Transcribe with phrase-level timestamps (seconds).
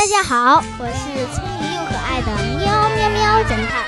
[0.00, 3.84] 大家好，我是聪明又可爱的喵喵喵侦探。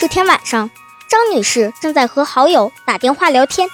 [0.00, 0.68] 这天晚上，
[1.08, 3.68] 张女士正在和好友打电话聊天，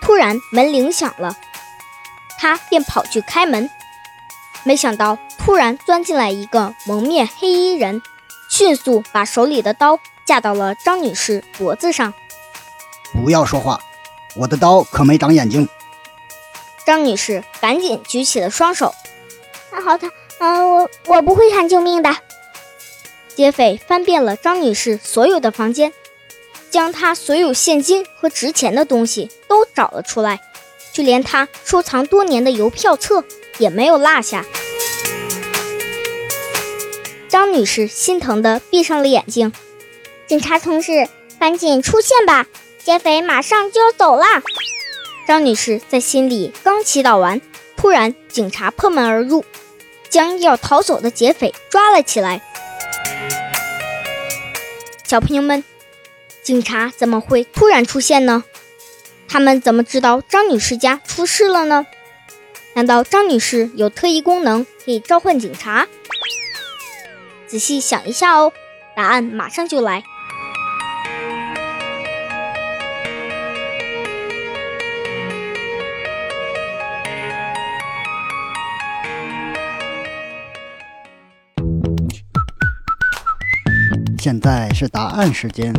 [0.00, 1.36] 突然门铃响了，
[2.36, 3.70] 她便跑去开门，
[4.64, 8.02] 没想到突然钻进来一个蒙面黑衣人，
[8.50, 10.00] 迅速把手里的刀。
[10.26, 12.12] 架到了张女士脖子上。
[13.12, 13.80] 不要说话，
[14.34, 15.66] 我的刀可没长眼睛。
[16.84, 18.94] 张女士赶紧举起了双手。
[19.72, 22.14] 那，好的，嗯，我我不会喊救命的。
[23.34, 25.92] 劫匪翻遍了张女士所有的房间，
[26.70, 30.40] 将她所有现金和值钱的东西都找了出来，
[30.92, 33.24] 就连她收藏多年的邮票册
[33.58, 34.44] 也没有落下。
[37.28, 39.52] 张女士心疼的闭上了眼睛。
[40.26, 41.08] 警察同志，
[41.38, 42.46] 赶紧出现吧！
[42.82, 44.24] 劫匪马上就要走了。
[45.26, 47.40] 张女士在心里刚祈祷完，
[47.76, 49.44] 突然警察破门而入，
[50.08, 52.42] 将要逃走的劫匪抓了起来。
[55.04, 55.62] 小朋友们，
[56.42, 58.42] 警察怎么会突然出现呢？
[59.28, 61.86] 他们怎么知道张女士家出事了呢？
[62.74, 65.86] 难道张女士有特异功能，可以召唤警察？
[67.46, 68.52] 仔细想一下哦，
[68.96, 70.02] 答案马上就来。
[84.26, 85.72] 现在是答案时间。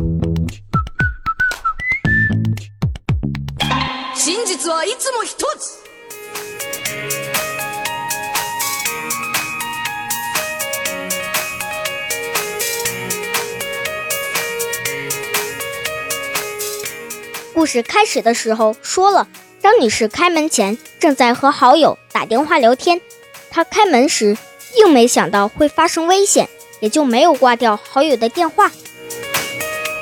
[17.53, 19.27] 故事开始的时候说了，
[19.59, 23.01] 张女士开门前正在和好友打电话聊天，
[23.49, 24.37] 她开门时
[24.73, 26.47] 并没想到会发生危险。
[26.79, 28.71] 也就没有挂掉好友的电话，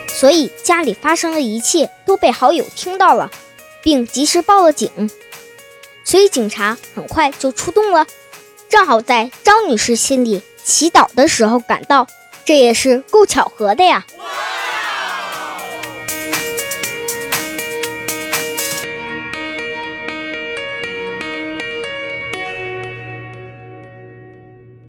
[0.07, 3.31] 所以家里发生的一切都被好友听到了，
[3.81, 5.09] 并及时报了警。
[6.03, 8.05] 所以警察很快就出动了，
[8.69, 12.07] 正好在张女士心里祈祷的时候赶到，
[12.45, 14.05] 这也是够巧合的呀。